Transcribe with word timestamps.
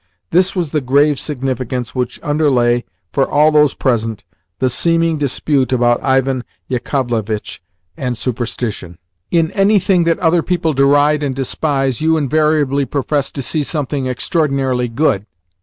This 0.31 0.55
was 0.55 0.71
the 0.71 0.81
grave 0.81 1.19
significance 1.19 1.93
which 1.93 2.19
underlay, 2.23 2.85
for 3.13 3.29
all 3.29 3.51
those 3.51 3.75
present, 3.75 4.23
the 4.57 4.67
seeming 4.67 5.19
dispute 5.19 5.71
about 5.71 6.01
Ivan 6.01 6.43
Yakovlevitch 6.71 7.59
and 7.95 8.17
superstition. 8.17 8.97
"In 9.29 9.51
anything 9.51 10.05
that 10.05 10.17
other 10.17 10.41
people 10.41 10.73
deride 10.73 11.21
and 11.21 11.35
despise 11.35 12.01
you 12.01 12.17
invariably 12.17 12.85
profess 12.85 13.29
to 13.33 13.43
see 13.43 13.61
something 13.61 14.07
extraordinarily 14.07 14.87
good!" 14.87 15.27